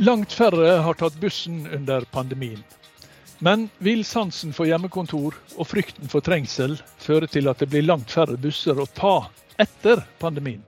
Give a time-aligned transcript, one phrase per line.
[0.00, 2.62] Langt færre har tatt bussen under pandemien.
[3.44, 8.08] Men vil sansen for hjemmekontor og frykten for trengsel føre til at det blir langt
[8.08, 9.28] færre busser å ta
[9.60, 10.62] etter pandemien?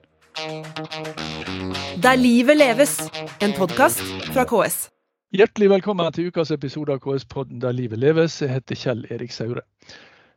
[2.05, 2.99] Der livet leves,
[3.41, 4.05] en podkast
[4.35, 4.91] fra KS.
[5.33, 8.37] Hjertelig velkommen til ukas episode av KS-podden Der livet leves.
[8.45, 9.65] Jeg heter Kjell Erik Saure.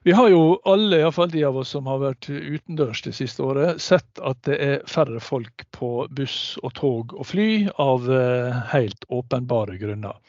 [0.05, 3.79] Vi har jo alle, iallfall de av oss som har vært utendørs det siste året,
[3.81, 7.47] sett at det er færre folk på buss og tog og fly
[7.81, 10.19] av eh, helt åpenbare grunner.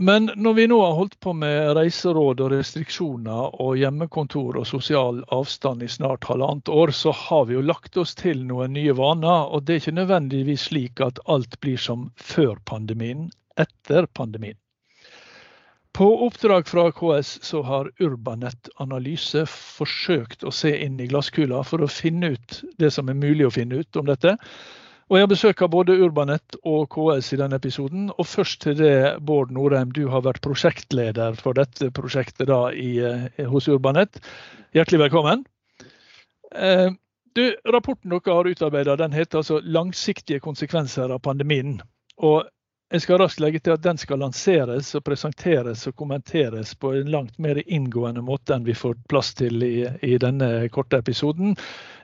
[0.00, 5.20] Men når vi nå har holdt på med reiseråd og restriksjoner og hjemmekontor og sosial
[5.28, 9.52] avstand i snart halvannet år, så har vi jo lagt oss til noen nye vaner.
[9.52, 13.28] Og det er ikke nødvendigvis slik at alt blir som før pandemien,
[13.60, 14.61] etter pandemien.
[15.92, 21.84] På oppdrag fra KS så har Urbanet Analyse forsøkt å se inn i glasskula for
[21.84, 24.38] å finne ut det som er mulig å finne ut om dette.
[25.12, 28.06] Og Jeg har besøk av både Urbanet og KS i denne episoden.
[28.16, 32.96] Og først til det, Bård Norheim, du har vært prosjektleder for dette prosjektet da i,
[33.04, 34.16] eh, hos Urbanet.
[34.72, 35.44] Hjertelig velkommen.
[36.54, 36.88] Eh,
[37.36, 41.82] du, rapporten dere har utarbeidet, den heter altså 'Langsiktige konsekvenser av pandemien'.
[42.16, 42.48] Og
[42.92, 47.08] jeg skal raskt legge til at den skal lanseres og presenteres og kommenteres på en
[47.12, 51.56] langt mer inngående måte enn vi får plass til i, i denne korte episoden.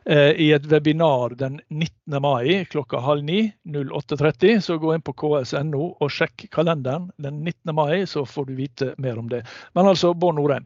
[0.09, 2.17] Eh, I et webinar den 19.
[2.25, 4.63] mai klokka halv ni 08.30.
[4.65, 7.75] Så gå inn på ks.no og sjekk kalenderen den 19.
[7.77, 9.45] mai, så får du vite mer om det.
[9.77, 10.65] Men altså, Bård Norheim.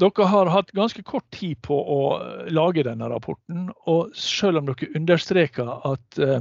[0.00, 2.02] Dere har hatt ganske kort tid på å
[2.50, 3.66] lage denne rapporten.
[3.86, 6.40] Og selv om dere understreker at eh,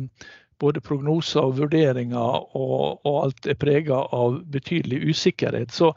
[0.62, 5.92] både prognoser og vurderinger og, og alt er prega av betydelig usikkerhet, så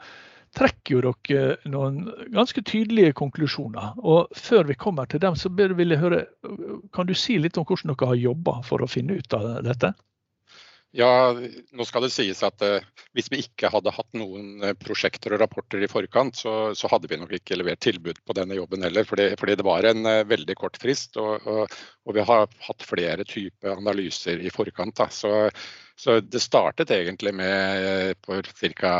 [0.55, 3.97] trekker jo dere noen ganske tydelige konklusjoner.
[3.99, 6.25] Og Før vi kommer til dem, så vil jeg høre,
[6.95, 9.91] kan du si litt om hvordan dere har jobba for å finne ut av dette?
[10.95, 11.35] Ja,
[11.75, 12.83] nå skal det sies at eh,
[13.17, 17.09] hvis vi ikke hadde hatt noen eh, prosjekter og rapporter i forkant, så, så hadde
[17.11, 19.03] vi nok ikke levert tilbud på denne jobben heller.
[19.07, 21.75] Fordi, fordi det var en eh, veldig kort frist, og, og,
[22.07, 25.03] og vi har hatt flere typer analyser i forkant.
[25.11, 25.33] Så,
[25.99, 28.95] så, det startet egentlig med for ca.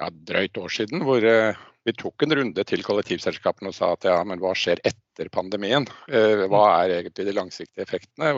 [0.00, 4.14] Ja, drøyt år siden, hvor vi tok en runde til kollektivselskapene og sa at ja,
[4.24, 5.84] men hva skjer etter pandemien?
[6.08, 8.32] Hva er egentlig de langsiktige effektene?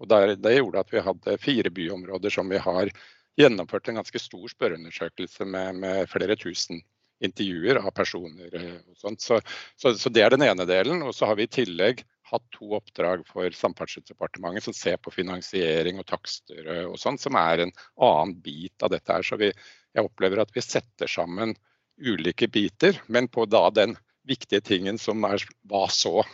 [0.00, 2.90] Og der, Det gjorde at vi hadde fire byområder som vi har
[3.36, 6.82] gjennomført en ganske stor spørreundersøkelse med, med flere tusen
[7.24, 8.52] intervjuer av personer.
[8.52, 9.24] Eh, og sånt.
[9.24, 9.40] Så,
[9.76, 11.02] så, så, Det er den ene delen.
[11.06, 16.00] Og så har vi i tillegg hatt to oppdrag for Samferdselsdepartementet som ser på finansiering
[16.02, 19.24] og takster og sånn, som er en annen bit av dette her.
[19.24, 19.52] Så vi,
[19.94, 21.54] jeg opplever at vi setter sammen
[21.96, 23.94] ulike biter, men på da den
[24.26, 26.24] viktige tingen som er hva så?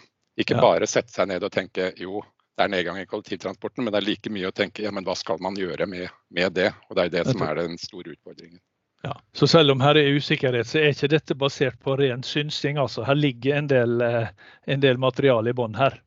[0.41, 2.23] Ikke bare sette seg ned og tenke jo,
[2.57, 5.17] det er nedgang i kollektivtransporten, men det er like mye å tenke ja, men hva
[5.17, 6.69] skal man gjøre med, med det?
[6.91, 8.61] Og Det er det som er den store utfordringen.
[9.03, 12.79] Ja, så selv om her er usikkerhet, så er ikke dette basert på ren synsing.
[12.79, 14.29] altså Her ligger en del, eh,
[14.67, 15.99] en del materiale i bånn her.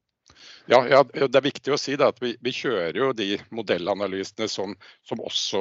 [0.67, 4.47] Ja, ja, Det er viktig å si da, at vi, vi, kjører jo de modellanalysene
[4.50, 4.73] som,
[5.05, 5.59] som, også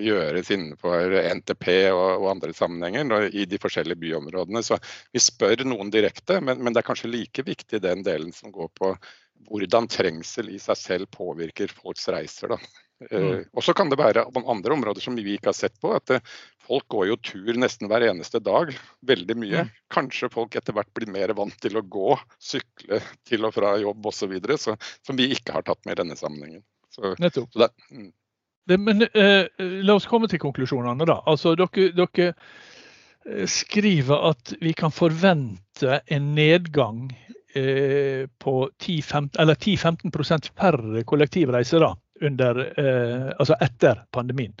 [0.00, 4.62] gjøres innenfor NTP og, og andre sammenhenger i de forskjellige byområdene.
[4.64, 4.78] Så
[5.12, 8.72] Vi spør noen direkte, men, men det er kanskje like viktig den delen som går
[8.78, 8.94] på
[9.50, 12.54] hvordan trengsel i seg selv påvirker folks reiser.
[12.54, 12.58] Da.
[13.10, 13.44] Eh, mm.
[13.52, 15.92] Og så kan det være andre områder som vi ikke har sett på.
[15.96, 16.36] at eh,
[16.66, 18.72] Folk går jo tur nesten hver eneste dag.
[19.06, 19.66] Veldig mye.
[19.66, 19.74] Mm.
[19.92, 24.08] Kanskje folk etter hvert blir mer vant til å gå, sykle til og fra jobb
[24.10, 24.38] osv.
[25.06, 26.64] Som vi ikke har tatt med i denne sammenhengen.
[26.90, 27.52] Så, Nettopp.
[27.52, 28.10] Så det, mm.
[28.72, 29.44] det, men eh,
[29.84, 31.20] la oss komme til konklusjonene, da.
[31.28, 37.06] Altså, dere, dere eh, skriver at vi kan forvente en nedgang
[37.56, 44.52] Eh, på 10-15 færre kollektivreiser da, under, eh, altså etter pandemien.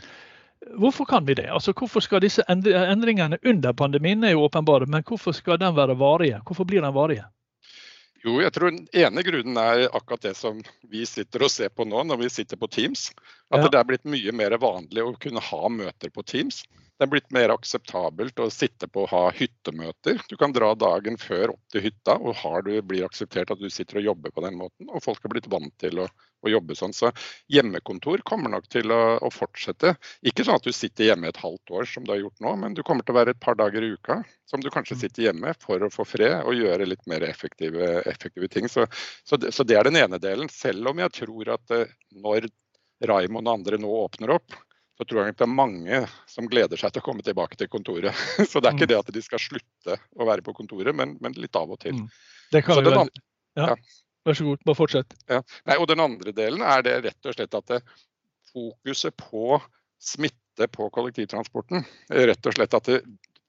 [0.80, 1.50] Hvorfor kan vi det?
[1.52, 5.98] Altså, hvorfor skal disse endringene under pandemien er jo åpenbare, men hvorfor skal den være
[5.98, 6.40] varige?
[6.46, 7.26] Hvorfor blir den varige?
[8.24, 11.84] Jo, jeg tror den ene grunnen er akkurat det som vi sitter og ser på
[11.84, 13.10] nå når vi sitter på Teams.
[13.52, 13.68] At ja.
[13.68, 16.64] det er blitt mye mer vanlig å kunne ha møter på Teams.
[16.96, 20.16] Det er blitt mer akseptabelt å sitte på og ha hyttemøter.
[20.30, 23.68] Du kan dra dagen før opp til hytta, og har du blir akseptert at du
[23.68, 24.88] sitter og jobber på den måten.
[24.88, 26.96] Og folk har blitt vant til å, å jobbe sånn.
[26.96, 27.10] Så
[27.52, 29.92] hjemmekontor kommer nok til å, å, fortsette.
[30.24, 32.78] Ikke sånn at du sitter hjemme et halvt år som du har gjort nå, men
[32.78, 35.00] du kommer til å være et par dager i uka som du kanskje mm.
[35.04, 38.72] sitter hjemme for å få fred og gjøre litt mer effektive, effektive ting.
[38.72, 38.88] Så,
[39.20, 40.48] så, det, så, det, er den ene delen.
[40.48, 42.48] Selv om jeg tror at eh, når
[43.04, 44.56] Raymond og andre nå åpner opp,
[44.96, 46.00] så tror jeg det er mange
[46.30, 48.16] som gleder seg til å komme tilbake til kontoret.
[48.50, 48.92] Så det er ikke mm.
[48.94, 51.98] det at de skal slutte å være på kontoret, men, men litt av og til.
[52.00, 52.08] Mm.
[52.54, 53.24] Det kan vi andre,
[53.60, 53.74] Ja.
[54.26, 55.14] Vær så god, bare fortsett.
[55.30, 55.42] Ja.
[55.68, 57.82] Nei, og Den andre delen er det rett og slett at det,
[58.50, 59.60] fokuset på
[60.02, 63.00] smitte på kollektivtransporten, rett og slett at det,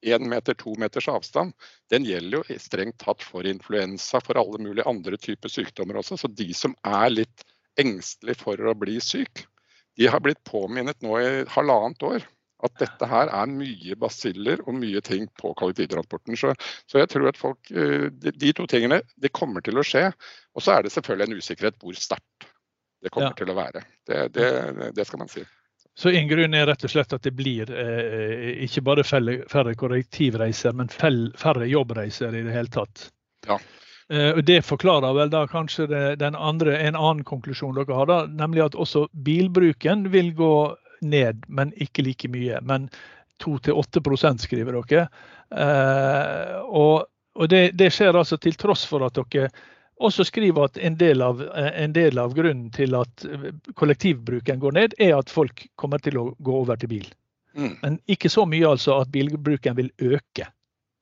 [0.06, 1.54] én meter, to meters avstand,
[1.90, 6.20] den gjelder jo strengt tatt for influensa, for alle mulige andre typer sykdommer også.
[6.22, 7.46] Så de som er litt
[7.82, 9.48] engstelige for å bli syk,
[9.98, 12.26] de har blitt påminnet nå i halvannet år
[12.66, 16.38] at dette her er mye basiller og mye ting på kollektivtransporten.
[16.40, 16.54] Så,
[16.90, 20.08] så jeg tror at folk, eh, de, de, to tingene det kommer til å skje.
[20.58, 22.50] Og så er det selvfølgelig en usikkerhet hvor sterkt
[23.06, 23.38] det kommer ja.
[23.38, 23.84] til å være.
[24.10, 24.50] Det, det,
[24.98, 25.46] det, skal man si.
[25.98, 30.74] Så en grunn er rett og slett at det blir eh, ikke bare færre, kollektivreiser,
[30.78, 33.10] men færre jobbreiser i det hele tatt.
[33.46, 33.60] Ja.
[34.09, 38.63] Eh, det forklarer vel da kanskje det, andre, en annen konklusjon dere har, da, nemlig
[38.69, 40.56] at også bilbruken vil gå
[41.01, 42.62] ned, men ikke like mye.
[42.63, 42.89] Men
[43.44, 45.07] 2-8 skriver dere.
[45.51, 49.51] Eh, og, og det, det, skjer altså til tross for at dere
[49.98, 53.24] også skriver at en del, av, en del av grunnen til at
[53.75, 57.07] kollektivbruken går ned, er at folk kommer til å gå over til bil.
[57.57, 57.74] Mm.
[57.81, 60.45] Men ikke så mye altså at bilbruken vil øke.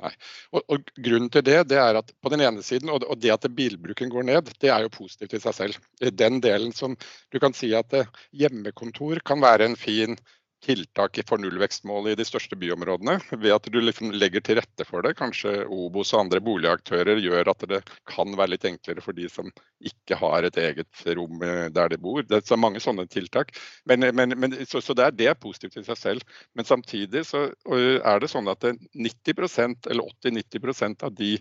[0.03, 0.11] Nei.
[0.51, 3.31] Og, og, Grunnen til det, det er at på den ene siden, og og det
[3.31, 5.85] at bilbruken går ned, det er jo positivt i seg selv.
[6.23, 6.97] Den delen som
[7.31, 10.17] du kan si at eh, hjemmekontor kan være en fin
[10.65, 13.19] tiltak for nullvekstmålet i de største byområdene.
[13.37, 15.13] Ved at du liksom legger til rette for det.
[15.19, 19.51] Kanskje Obos og andre boligaktører gjør at det kan være litt enklere for de som
[19.85, 22.23] ikke har et eget rom eh, der de bor.
[22.25, 23.53] Det er mange sånne tiltak.
[23.85, 26.39] Men, men, men, så, så det, er, det, er, positivt i seg selv.
[26.57, 31.35] Men samtidig så er det sånn at 90% eller 80-90% av de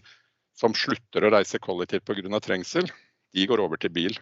[0.58, 2.40] som slutter å reise kollektivt pga.
[2.40, 2.90] trengsel,
[3.34, 4.20] de går over til bil.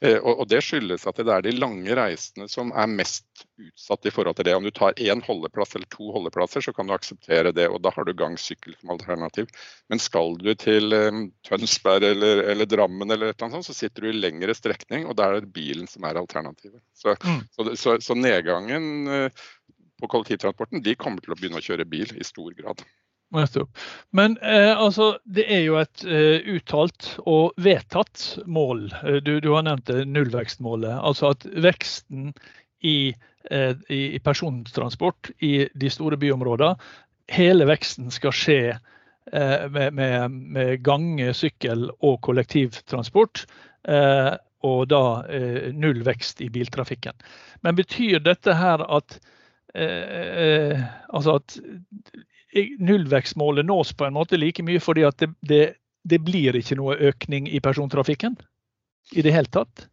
[0.00, 4.12] Eh, og Det skyldes at det er de lange reisene som er mest utsatt i
[4.14, 4.54] forhold til det.
[4.56, 7.92] Om du tar én holdeplass eller to holdeplasser, så kan du akseptere det, og da
[7.92, 9.50] har du gang-sykkel som alternativ.
[9.92, 14.12] Men skal du til um, Tønsberg eller, eller, Drammen, eller et sånt, så sitter du
[14.12, 16.80] i lengre strekning, og da er det bilen som er alternativet.
[16.96, 17.44] Så, mm.
[17.52, 19.44] så, så, så nedgangen uh,
[20.00, 22.80] på kollektivtransporten de kommer til å begynne å kjøre bil i stor grad.
[23.30, 28.88] Men eh, altså, det er jo et eh, uttalt og vedtatt mål.
[29.04, 30.96] Eh, du, du har nevnt det, nullvekstmålet.
[30.98, 32.32] Altså at veksten
[32.80, 33.14] i,
[33.50, 36.74] eh, i, persontransport i de store byområdene,
[37.30, 43.44] hele veksten skal skje eh, med, med, med, gange, sykkel og kollektivtransport.
[43.88, 45.22] Eh, og da
[45.72, 47.14] null vekst i biltrafikken.
[47.64, 49.14] Men betyr dette her at
[49.72, 51.54] altså at
[52.78, 55.62] nullvekstmålet nås på en måte like mye fordi at det, det,
[56.02, 58.36] det, blir ikke noe økning i persontrafikken
[59.14, 59.86] i det hele tatt?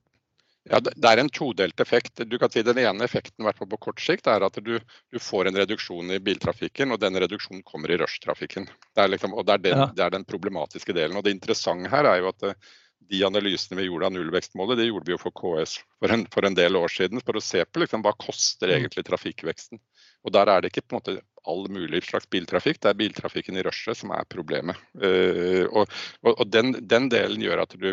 [0.69, 2.19] Ja, Det er en todelt effekt.
[2.25, 5.48] Du kan si Den ene effekten hvert på kort sikt er at du, du, får
[5.48, 8.68] en reduksjon i biltrafikken, og den reduksjonen kommer i rushtrafikken.
[8.68, 9.88] Det er, liksom, og det er, den, ja.
[9.95, 11.18] det er, den, problematiske delen.
[11.18, 12.60] Og Det interessante her er jo at eh,
[13.07, 16.48] de analysene vi gjorde av nullvekstmålet, det gjorde vi jo for KS for en, for
[16.48, 17.24] en del år siden.
[17.24, 18.75] For å se på liksom, hva koster mm.
[18.81, 19.80] egentlig trafikkveksten.
[20.27, 22.81] Og Der er det ikke på en måte all mulig slags biltrafikk.
[22.83, 24.79] Det er biltrafikken i rushet som er problemet.
[24.99, 25.91] Uh, og,
[26.23, 27.91] og, og den, den, delen gjør at du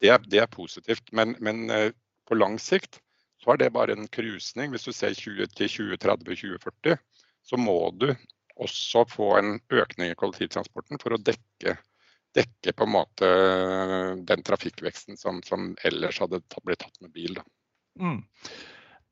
[0.00, 1.12] Det er, det er positivt.
[1.12, 1.90] Men, men uh,
[2.28, 3.00] på lang sikt
[3.40, 4.72] så er det bare en krusning.
[4.72, 6.96] Hvis du ser 20 til 2030-2040,
[7.44, 8.10] så må du
[8.60, 11.76] også få en økning i kollektivtransporten for å dekke,
[12.36, 13.30] dekke på en måte
[14.28, 17.40] den trafikkveksten som, som ellers hadde blitt tatt med bil.
[18.00, 18.20] Mm.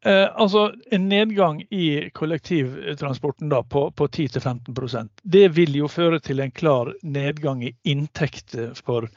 [0.07, 6.39] Eh, altså En nedgang i kollektivtransporten da på, på 10-15% det vil jo føre til
[6.41, 9.09] en klar nedgang i inntekter for,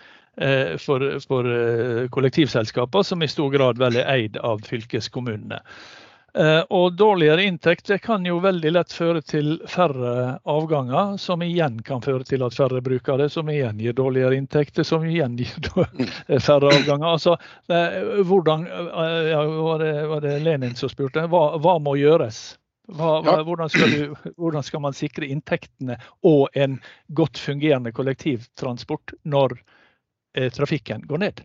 [0.42, 5.62] eh, for, for eh, som i stor grad vel er eid av fylkeskommunene.
[6.34, 12.04] Eh, og dårligere inntekt kan jo veldig lett føre til færre avganger, som igjen kan
[12.06, 15.68] føre til at færre bruker det, som igjen gir dårligere inntekter, som igjen gir
[16.40, 17.10] færre avganger.
[17.10, 17.36] Altså,
[17.68, 21.28] eh, hvordan, eh, ja, var, det, var, det, Lenin som spurte?
[21.28, 22.42] Hva, hva må gjøres?
[22.92, 26.80] Hva, hvordan, skal du, hvordan, skal man sikre inntektene og en
[27.16, 29.60] godt fungerende kollektivtransport når
[30.36, 31.44] eh, trafikken går ned?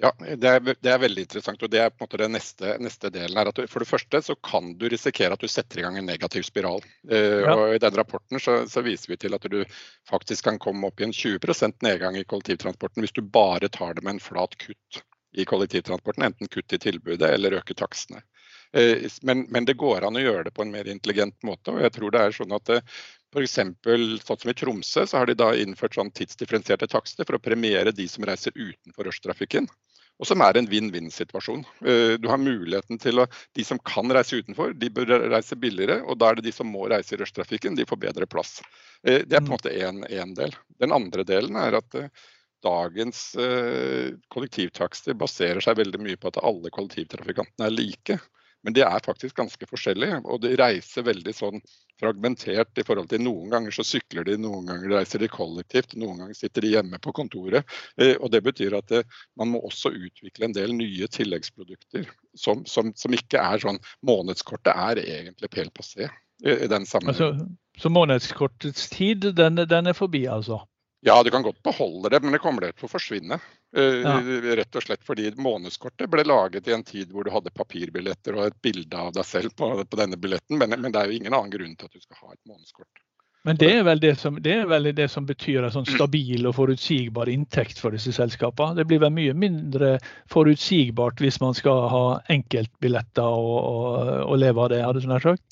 [0.00, 1.62] Ja, det er, det er, veldig interessant.
[1.62, 3.36] og Det er på en måte den neste, neste delen.
[3.36, 3.50] her.
[3.52, 6.46] Du, for det første så kan du risikere at du setter i gang en negativ
[6.48, 6.80] spiral.
[7.10, 7.52] Eh, ja.
[7.52, 9.60] og I den rapporten så, så, viser vi til at du
[10.08, 14.06] faktisk kan komme opp i en 20% nedgang i kollektivtransporten hvis du bare tar det
[14.06, 15.02] med en flat kutt
[15.36, 16.24] i kollektivtransporten.
[16.30, 18.24] Enten kutt i tilbudet eller øke takstene.
[18.72, 21.76] Eh, men, men, det går an å gjøre det på en mer intelligent måte.
[21.76, 22.98] og jeg tror det er sånn at eh,
[23.30, 27.36] for eksempel, sånn som I Tromsø så har de da innført sånn tidsdifferensierte takster for
[27.36, 29.68] å premiere de som reiser utenfor rushtrafikken
[30.20, 31.62] og som er en vinn-vinn-situasjon.
[31.80, 36.02] Eh, du har muligheten til å De som kan reise utenfor, de bør reise billigere.
[36.04, 38.58] Og da er det de som må reise i rushtrafikken, de får bedre plass.
[39.02, 39.56] Eh, det er på en mm.
[39.56, 40.52] måte én del.
[40.80, 42.12] Den andre delen er at eh,
[42.60, 43.30] dagens
[44.28, 48.18] kollektivtakster baserer seg veldig mye på at alle kollektivtrafikantene er like.
[48.62, 51.62] Men de er faktisk ganske forskjellige, og de reiser veldig sånn
[52.00, 56.22] fragmentert i forhold til noen ganger så sykler de, noen ganger reiser de kollektivt, noen
[56.22, 57.76] ganger sitter de hjemme på kontoret.
[58.00, 59.04] Eh, og Det betyr at det,
[59.40, 64.72] man må også utvikle en del nye tilleggsprodukter som, som, som ikke er sånn Månedskortet
[64.72, 66.08] er egentlig pel passé
[66.40, 67.44] i den sammenhengen.
[67.44, 70.62] Altså, så månedskortets tid, den, den er forbi, altså?
[71.00, 73.38] Ja, du kan godt beholde det, men det kommer til å forsvinne.
[73.76, 74.16] Eh, ja.
[74.60, 78.50] Rett og slett fordi månedskortet ble laget i en tid hvor du hadde papirbilletter og
[78.50, 81.36] et bilde av deg selv på, på denne billetten, men, men, det er jo ingen
[81.36, 83.06] annen grunn til at du skal ha et månedskort.
[83.48, 86.58] Men det er vel det som, det vel det som betyr en sånn stabil og
[86.58, 88.76] forutsigbar inntekt for disse selskapene.
[88.76, 89.94] Det blir vel mye mindre
[90.28, 92.04] forutsigbart hvis man skal ha
[92.34, 95.46] enkeltbilletter og, og, og leve av det, hadde du nær sagt?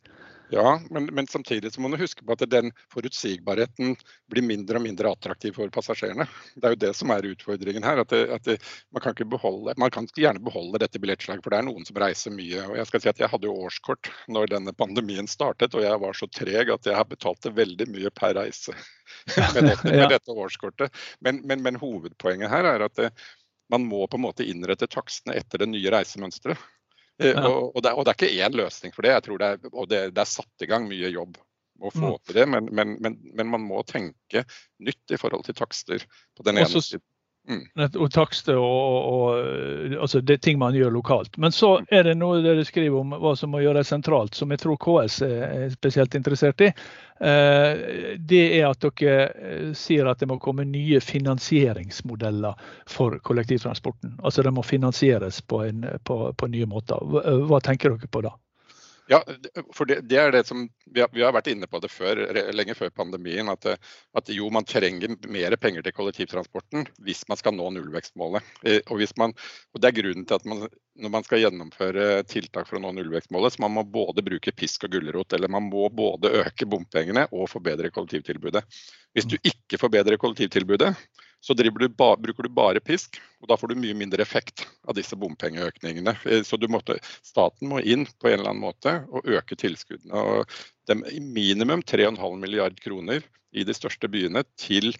[0.50, 3.96] Ja, men, men, samtidig så må du huske på at den forutsigbarheten
[4.32, 6.24] blir mindre og mindre attraktiv for passasjerene.
[6.56, 8.00] Det er jo det som er utfordringen her.
[8.00, 8.56] at, det, at det,
[8.94, 12.32] man, kan beholde, man, kan gjerne beholde dette billettslaget, for det er noen som reiser
[12.32, 12.62] mye.
[12.64, 16.00] og Jeg skal si at jeg hadde jo årskort når denne pandemien startet, og jeg
[16.04, 18.76] var så treg at jeg har betalt veldig mye per reise
[19.52, 21.04] med dette, med dette årskortet.
[21.20, 23.12] Men, men, men, hovedpoenget her er at det,
[23.68, 26.56] man må på en måte innrette takstene etter det nye reisemønsteret.
[27.18, 27.44] Eh, ja.
[27.48, 29.14] Og, og, det, og, det, er ikke én løsning for det.
[29.16, 31.38] Jeg tror det er, og det, det er satt i gang mye jobb
[31.78, 32.18] å få mm.
[32.26, 34.42] til det, men, men, men, men, man må tenke
[34.82, 36.02] nytt i forhold til takster
[36.34, 37.04] på den ene siden.
[37.48, 37.62] Mm.
[37.96, 41.38] Og takster og, og, altså det er ting man gjør lokalt.
[41.40, 44.60] Men så er det noe dere skriver om hva som må gjøres sentralt, som jeg
[44.60, 46.68] tror KS er spesielt interessert i.
[47.24, 52.58] Eh, det er at dere eh, sier at det må komme nye finansieringsmodeller
[52.90, 54.18] for kollektivtransporten.
[54.20, 57.00] Altså det må finansieres på, en, på, på nye måter.
[57.48, 58.36] Hva tenker dere på da?
[59.08, 59.22] Ja,
[59.72, 62.20] for det, det, er det som vi har, vi har, vært inne på det før,
[62.52, 63.48] lenge før pandemien.
[63.48, 68.50] At, at, jo, man trenger mer penger til kollektivtransporten hvis man skal nå nullvekstmålet.
[68.68, 69.32] Eh, og, man,
[69.72, 70.66] og Det er grunnen til at man,
[71.00, 74.84] når man skal gjennomføre tiltak for å nå nullvekstmålet, så man må både bruke pisk
[74.84, 75.32] og gulrot.
[75.32, 78.64] Eller man må både øke bompengene og forbedre kollektivtilbudet.
[79.16, 80.92] Hvis du ikke forbedrer kollektivtilbudet,
[81.40, 84.96] så du ba, bruker du bare pisk, og da får du mye mindre effekt av
[84.98, 86.16] disse bompengeøkningene.
[86.26, 90.18] Eh, så måtte, staten må inn på en eller annen måte og øke tilskuddene.
[90.18, 90.58] Og
[90.90, 91.04] dem,
[91.34, 93.22] minimum 3,5 milliard kroner
[93.54, 94.90] i de største byene til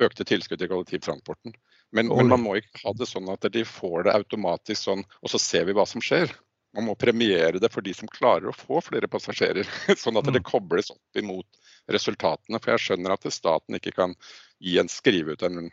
[0.00, 1.52] økte tilskudd til kollektivtransporten.
[1.92, 5.32] Men, men, man må ikke ha det sånn at de får det automatisk sånn, og
[5.32, 6.32] så ser vi hva som skjer.
[6.72, 9.68] Man må premiere det for de som klarer å få flere passasjerer,
[10.02, 10.46] sånn at det mm.
[10.48, 11.60] kobles opp imot
[11.92, 12.60] resultatene.
[12.62, 14.16] For jeg skjønner at staten ikke kan
[14.62, 15.70] gi en, skrive ut en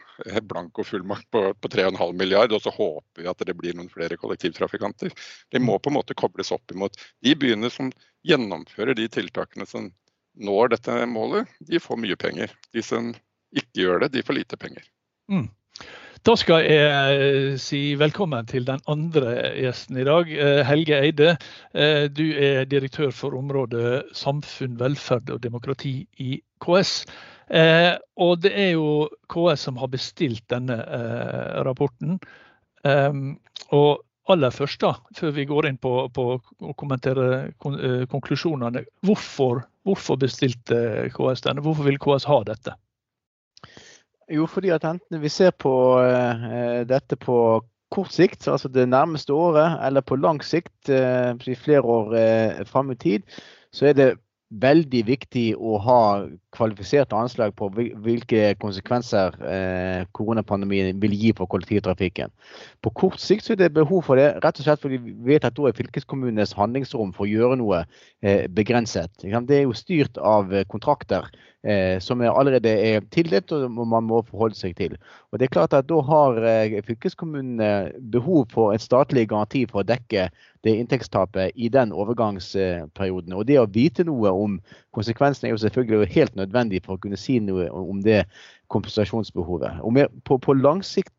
[0.49, 5.13] blankofullmakt på, på 3,5 milliard, og så håper vi at det blir noen flere kollektivtrafikanter.
[5.53, 7.91] De må på en måte kobles opp imot de byene som
[8.25, 9.91] gjennomfører de tiltakene som
[10.39, 12.53] når dette målet, de får mye penger.
[12.73, 13.11] De som
[13.55, 14.85] ikke gjør det, de får lite penger.
[15.31, 15.47] Mm.
[16.27, 20.27] Da skal jeg si velkommen til den andre gjesten i dag.
[20.27, 21.29] Eh, Helge Eide,
[21.71, 27.05] eh, du er direktør for området samfunn, velferd og demokrati i KS.
[27.47, 30.75] Eh, og det er jo KS som har bestilt denne
[31.63, 32.19] rapporten.
[32.83, 38.83] Og aller først, da, før vi går inn på, på å kommentere konklusjonene.
[39.07, 41.63] Hvorfor, hvorfor bestilte KS denne?
[41.63, 42.75] Hvorfor vil KS ha dette?
[44.29, 47.37] Jo, fordi at enten vi ser på uh, dette på
[47.89, 52.91] kort sikt, altså det nærmeste året, eller på lang sikt, uh, flere år uh, fram
[52.93, 53.25] i tid,
[53.73, 54.11] så er det
[54.49, 56.01] veldig viktig å ha
[56.55, 62.33] kvalifiserte anslag på hvilke konsekvenser eh, koronapandemien vil gi for kollektivtrafikken.
[62.81, 65.57] På kort sikt er det behov for det, rett og slett fordi vi vet at
[65.57, 67.83] da er fylkeskommunenes handlingsrom for å gjøre noe
[68.23, 69.13] eh, begrenset.
[69.21, 71.58] Det er jo styrt av kontrakter eh,
[71.99, 74.93] som er allerede er tildelt og man må forholde seg til.
[75.31, 79.81] Og det er klart at Da har eh, fylkeskommunene behov for en statlig garanti for
[79.81, 80.29] å dekke
[80.63, 83.33] det inntektstapet i den overgangsperioden.
[83.33, 84.59] Og Det å vite noe om
[84.95, 88.23] konsekvensene er jo selvfølgelig helt nødvendig for å kunne si noe om det
[88.69, 89.83] kompensasjonsbehovet.
[89.83, 91.13] Og på, på lang sikt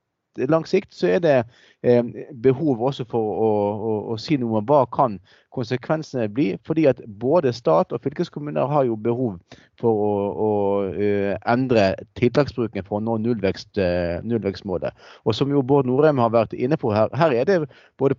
[0.49, 1.37] lang sikt så er det
[1.83, 2.05] eh,
[2.43, 5.19] behov også for å, å, å, si noe om hva kan
[5.55, 6.53] konsekvensene bli.
[6.67, 9.39] Fordi at både stat og fylkeskommuner har jo behov
[9.81, 10.51] for å, å
[10.93, 14.97] uh, endre tiltaksbruken for å nå nullvekst, uh, nullvekstmålet.
[15.25, 17.59] Og som jo Bård Norheim har vært inne på her, her er det
[17.99, 18.19] både,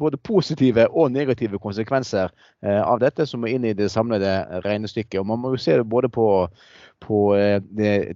[0.00, 5.20] både positive og negative konsekvenser uh, av dette som må inn i det samlede regnestykket.
[5.20, 6.28] Og Man må jo se det både på
[7.04, 7.18] på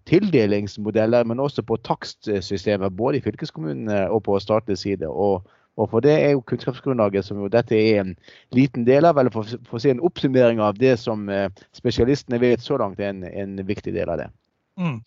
[0.08, 5.08] tildelingsmodeller, men også på takstsystemer, både i fylkeskommunene og på statlig side.
[5.08, 5.46] Og
[5.80, 8.12] og for det er jo kunnskapsgrunnlaget som jo dette er en
[8.52, 12.40] liten del av, eller for, for å si en oppsummering av det som eh, spesialistene
[12.42, 14.28] vet så langt er en, en viktig del av det.
[14.80, 15.02] Mm.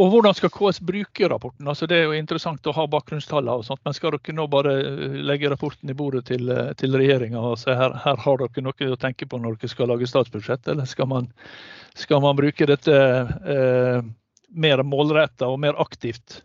[0.00, 1.68] Og Hvordan skal KS bruke rapporten?
[1.68, 4.76] Altså Det er jo interessant å ha bakgrunnstallene, og sånt, men skal dere nå bare
[4.80, 8.64] eh, legge rapporten i bordet til, eh, til regjeringa og si her, her har dere
[8.64, 11.28] noe å tenke på når dere skal lage statsbudsjett, eller skal man,
[11.98, 13.98] skal man bruke dette eh,
[14.50, 16.40] mer målretta og mer aktivt?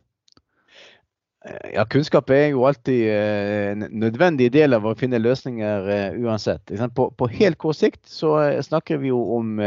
[1.46, 6.74] Ja, Kunnskap er jo alltid en nødvendig del av å finne løsninger uansett.
[6.98, 8.32] På, helt kort sikt så
[8.66, 9.60] snakker vi jo om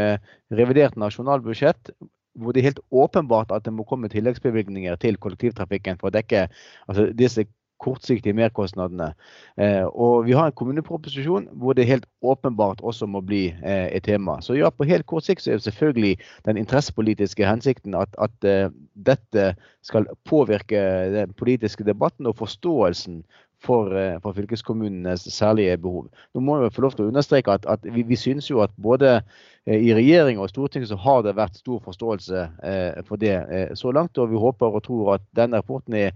[0.51, 1.93] revidert nasjonalbudsjett,
[2.39, 6.47] hvor det er helt åpenbart at det må komme tilleggsbevilgninger til kollektivtrafikken for å dekke
[6.87, 7.45] altså disse
[7.79, 9.13] kortsiktige merkostnadene.
[9.57, 14.03] Eh, og vi har en kommuneproposisjon hvor det helt åpenbart også må bli eh, et
[14.07, 14.39] tema.
[14.43, 16.15] Så ja, på helt kort sikt så er det selvfølgelig
[16.47, 18.67] den interessepolitiske hensikten at, at eh,
[19.09, 19.53] dette
[19.85, 20.81] skal påvirke
[21.15, 23.23] den politiske debatten og forståelsen
[23.63, 26.07] for, eh, for, fylkeskommunenes særlige behov.
[26.33, 28.73] Nå må jeg få lov til å understreke at, at vi, vi, synes jo at
[28.81, 33.35] både eh, i regjering og storting så har det vært stor forståelse eh, for det
[33.35, 34.17] eh, så langt.
[34.17, 36.15] Og vi håper og tror at denne rapporten er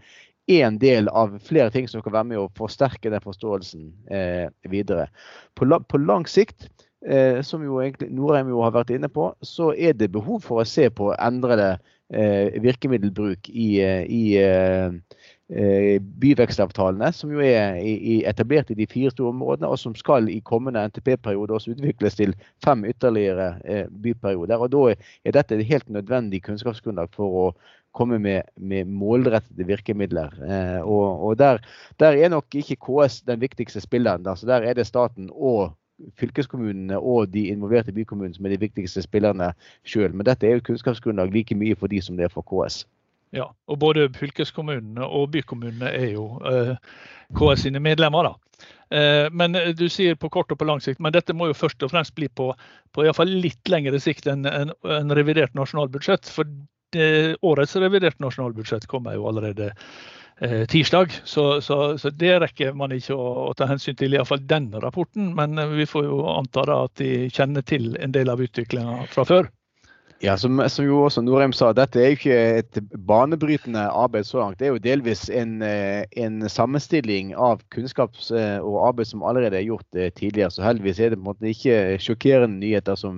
[0.51, 5.07] én del av flere ting som kan være med å forsterke den forståelsen eh, videre.
[5.55, 6.69] På, på, lang sikt,
[7.07, 10.63] eh, som jo egentlig Norheim jo har vært inne på, så er det behov for
[10.63, 11.75] å se på endrede
[12.13, 14.23] virkemiddelbruk i, i
[15.50, 17.75] byvekstavtalene, som jo er
[18.29, 22.33] etablert i de fire store områdene, og som skal i kommende NTP-periode også utvikles til
[22.63, 24.57] fem ytterligere eh, byperioder.
[24.57, 24.95] Og Da
[25.25, 27.45] er dette et helt nødvendig kunnskapsgrunnlag for å
[27.93, 30.33] komme med, med målrettede virkemidler.
[30.41, 31.62] Eh, og, og der,
[32.00, 34.27] der, er nok ikke KS den viktigste spilleren.
[34.27, 35.75] Altså der er det staten og
[36.17, 39.53] fylkeskommunene og de involverte bykommunene som er de viktigste spillerne
[39.85, 40.13] sjøl.
[40.13, 42.83] Men dette er jo kunnskapsgrunnlag like mye for de som det er for KS.
[43.34, 46.75] Ja, og både fylkeskommunene og bykommunene er jo eh,
[47.34, 48.30] KS sine medlemmer.
[48.30, 48.68] da.
[48.94, 51.58] Eh, men eh, du sier på kort og på lang sikt, men dette må jo
[51.58, 52.52] først og fremst bli på,
[52.94, 56.30] på i fall litt lengre sikt enn en, en revidert nasjonalbudsjett.
[56.30, 56.50] For
[56.94, 59.72] det, årets revidert nasjonalbudsjett kommer jo allerede
[60.38, 61.18] eh, tirsdag.
[61.25, 65.34] Så, så, så, det rekker man ikke å, å ta hensyn til, iallfall denne rapporten.
[65.39, 69.26] Men vi får jo anta da at de kjenner til en del av utviklinga fra
[69.26, 69.50] før.
[70.23, 72.77] Ja, som, som, jo også Norheim sa, dette er jo ikke et
[73.09, 74.55] banebrytende arbeid så langt.
[74.62, 79.59] Det er jo delvis en, eh, en sammenstilling av kunnskaps- eh, og arbeid som allerede
[79.59, 80.53] er gjort eh, tidligere.
[80.55, 83.17] Så heldigvis er det på en måte ikke sjokkerende nyheter som,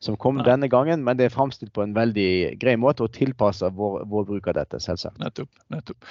[0.00, 0.46] som kom Nei.
[0.48, 4.24] denne gangen, men det er framstilt på en veldig grei måte og tilpasser vår, vår,
[4.30, 5.20] bruk av dette, selvsagt.
[5.20, 5.52] Nettopp.
[5.74, 6.08] nettopp.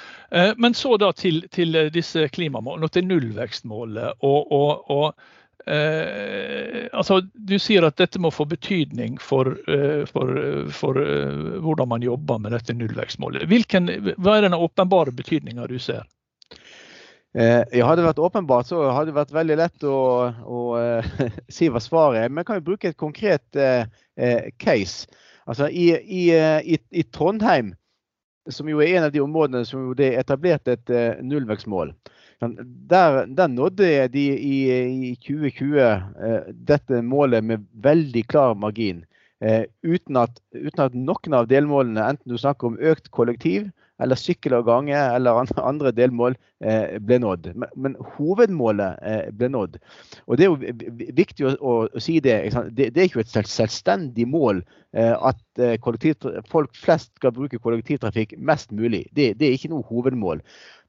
[0.62, 4.21] Men så da til, til disse klimamålene og til nullvekstmålet.
[4.21, 5.34] og, og, og
[5.67, 10.34] Eh, altså, du sier at dette må få betydning for, eh, for,
[10.69, 13.47] for eh, hvordan man jobber med dette nullvekstmålet.
[13.49, 13.89] Hvilken,
[14.21, 16.06] hva er den åpenbare betydninga du ser?
[17.36, 19.97] Eh, hadde det vært åpenbart, så hadde det vært veldig lett å,
[20.32, 21.15] å uh,
[21.58, 22.30] si hva svaret er.
[22.30, 23.89] Men jeg kan jo bruke et konkret uh,
[24.62, 25.10] case.
[25.49, 27.73] Altså, i, i, i, i, Trondheim,
[28.49, 30.89] som jo er en av de områdene som det er etablert et
[31.25, 31.91] nullvekstmål,
[32.41, 34.56] der, der nådde de i,
[35.12, 39.06] i 2020 eh, dette målet med veldig klar margin.
[39.43, 43.67] Eh, uten, at, uten, at, noen av delmålene, enten du snakker om økt kollektiv
[44.04, 47.52] eller sykkel og gange eller andre delmål, eh, ble nådd.
[47.56, 49.78] Men, men hovedmålet eh, ble nådd.
[50.28, 52.36] Og Det er jo viktig å, å, å si det,
[52.76, 52.89] det.
[52.91, 53.02] det.
[53.02, 54.63] er ikke et selvstendig mål
[54.95, 59.06] eh, at eh, folk flest skal bruke kollektivtrafikk mest mulig.
[59.15, 60.43] Det, det er ikke noe hovedmål.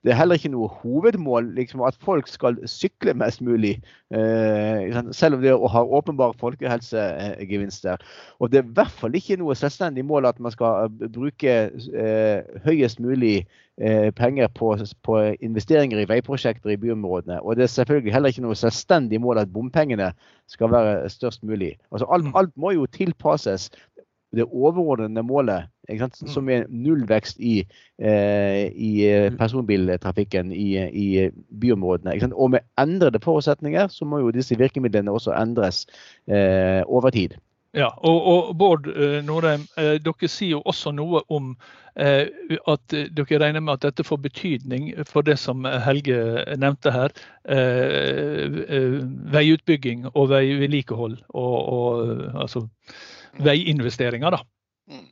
[0.04, 3.76] Det er heller ikke noe hovedmål liksom, at folk skal sykle mest mulig,
[4.14, 7.96] eh, selv om det har åpenbare folkehelsegevinster.
[8.38, 11.56] Og det er i hvert fall ikke noe selvstendig mål at man skal eh, bruke
[11.72, 13.48] eh, høyest mulig
[13.80, 17.40] eh, penger på, på, investeringer i veiprosjekter i byområdene.
[17.42, 20.12] Og det er selvfølgelig heller ikke noe selvstendig mål at bompengene
[20.46, 21.74] skal være størst mulig.
[21.90, 23.70] Altså, alt, alt må jo tilpasses
[24.36, 27.58] det overordnede målet, sant, som er nullvekst i,
[27.98, 29.38] eh, i eh, mm.
[29.40, 31.08] personbiltrafikken i, i
[31.60, 32.32] byområdene.
[32.34, 35.84] Og med endrede forutsetninger så må jo disse virkemidlene også endres
[36.28, 37.38] eh, over tid.
[37.76, 41.50] Ja, og, og Bård eh, Norheim, eh, dere sier jo også noe om
[42.00, 42.24] eh,
[42.72, 46.16] at dere regner med at dette får betydning for det som Helge
[46.56, 47.12] nevnte her.
[49.36, 51.18] Veiutbygging og veivedlikehold.
[51.28, 52.64] Og, og, altså
[53.44, 54.38] veiinvesteringer.
[54.38, 54.42] da.
[54.90, 55.06] Mm.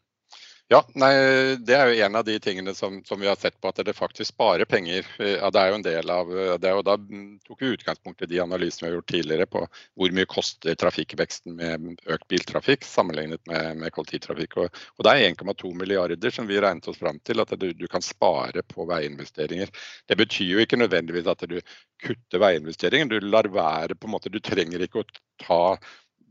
[0.72, 1.12] Ja, nei,
[1.60, 3.92] Det er jo en av de tingene som, som, vi har sett på at det
[3.92, 5.04] faktisk sparer penger.
[5.20, 6.94] Ja, det er jo en del av, det er jo Da
[7.44, 11.58] tok vi utgangspunkt i de analysene vi har gjort tidligere på hvor mye koster trafikkveksten
[11.58, 14.56] med økt biltrafikk sammenlignet med, med kollektivtrafikk.
[14.64, 17.86] Og, og, Det er 1,2 milliarder som vi regnet oss fram til at du, du,
[17.92, 19.68] kan spare på veiinvesteringer.
[20.08, 21.58] Det betyr jo ikke nødvendigvis at du
[22.02, 23.12] kutter veiinvesteringer.
[23.12, 25.08] Du lar være på en måte, du trenger ikke å
[25.44, 25.62] ta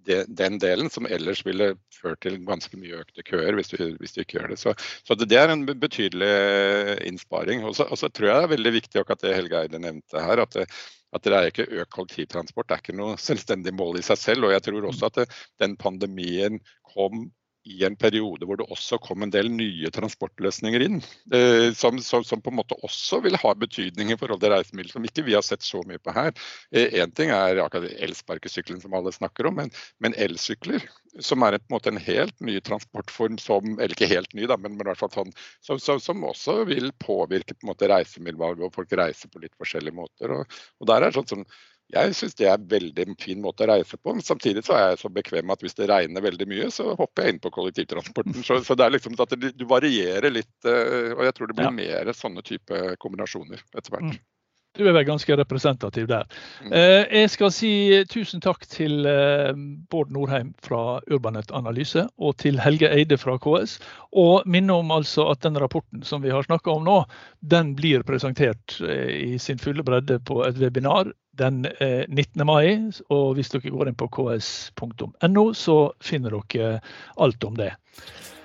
[0.07, 4.21] den delen, som ellers ville ført til ganske mye økte køer hvis du, hvis du
[4.23, 4.59] ikke gjør det.
[4.61, 6.33] Så, så det, det, er en betydelig
[7.07, 7.63] innsparing.
[7.67, 10.57] Og så, tror jeg det er veldig viktig at det Helge Eide nevnte her, at
[10.57, 10.67] det,
[11.13, 14.47] at det er ikke økt kollektivtransport det er ikke noe selvstendig mål i seg selv.
[14.47, 15.27] og jeg tror også at det,
[15.61, 16.59] den pandemien
[16.93, 17.27] kom
[17.63, 20.99] i en periode hvor det også kom en del nye transportløsninger inn,
[21.33, 24.91] eh, som, som, som, på en måte også vil ha betydning i forhold til reisemiddel,
[24.91, 26.33] som ikke vi har sett så mye på her.
[26.75, 29.71] Én eh, ting er elsparkesykkelen som alle snakker om, men,
[30.03, 30.83] men elsykler,
[31.23, 34.57] som er en, en, måte en helt ny transportform som Eller ikke helt ny, da,
[34.57, 38.65] men, men i hvert fall sånn, som, som, også vil påvirke på en måte reisemiddelvalget,
[38.67, 40.35] og folk reiser på litt forskjellige måter.
[40.35, 41.47] og, og der er sånn som
[41.93, 44.13] jeg syns det er en veldig fin måte å reise på.
[44.15, 47.25] Men samtidig så er jeg så bekvem at hvis det regner veldig mye, så hopper
[47.27, 48.39] jeg inn på kollektivtransporten.
[48.47, 51.69] Så, så det er liksom at du varierer litt, eh, og jeg tror det blir
[51.69, 51.75] ja.
[51.75, 54.17] mer sånne type kombinasjoner etter hvert.
[54.73, 56.25] Du er vel ganske representativ der.
[56.63, 56.71] Mm.
[56.73, 57.73] Eh, jeg skal si
[58.09, 59.51] tusen takk til eh,
[59.93, 63.77] Bård Norheim fra Urbanet Analyse og til Helge Eide fra KS.
[64.17, 66.97] Og minne om altså at den rapporten som vi har snakka om nå,
[67.45, 72.41] den blir presentert eh, i sin fulle bredde på et webinar den 19.
[72.45, 72.89] mai.
[73.13, 76.79] Og hvis dere går inn på ks.no, så finner dere
[77.21, 77.75] alt om det.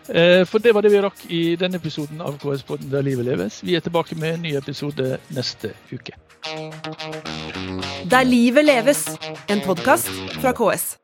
[0.08, 3.60] Eh, for det var det vi rakk i denne episoden av KS-podden Der livet leves.
[3.64, 6.16] Vi er tilbake med en ny episode neste uke.
[8.10, 9.04] Der livet leves,
[9.48, 10.08] en podkast
[10.40, 10.96] fra KS.